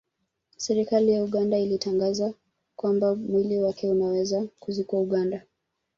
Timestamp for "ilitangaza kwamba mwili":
1.59-3.57